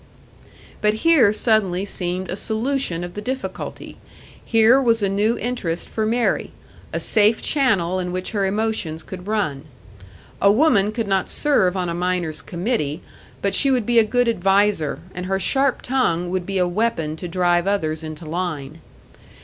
But 0.81 0.95
here 1.05 1.31
suddenly 1.31 1.85
seemed 1.85 2.31
a 2.31 2.35
solution 2.35 3.03
of 3.03 3.13
the 3.13 3.21
difficulty; 3.21 3.97
here 4.43 4.81
was 4.81 5.03
a 5.03 5.07
new 5.09 5.37
interest 5.37 5.87
for 5.89 6.07
Mary, 6.07 6.49
a 6.91 6.99
safe 6.99 7.39
channel 7.39 7.99
in 7.99 8.11
which 8.11 8.31
her 8.31 8.43
emotions 8.47 9.03
could 9.03 9.27
run. 9.27 9.65
A 10.41 10.51
woman 10.51 10.91
could 10.91 11.07
not 11.07 11.29
serve 11.29 11.77
on 11.77 11.87
a 11.87 11.93
miners' 11.93 12.41
committee, 12.41 13.03
but 13.43 13.53
she 13.53 13.69
would 13.69 13.85
be 13.85 13.99
a 13.99 14.03
good 14.03 14.27
adviser, 14.27 15.03
and 15.13 15.27
her 15.27 15.39
sharp 15.39 15.83
tongue 15.83 16.31
would 16.31 16.47
be 16.47 16.57
a 16.57 16.67
weapon 16.67 17.15
to 17.17 17.27
drive 17.27 17.67
others 17.67 18.03
into 18.03 18.25
line. 18.25 18.81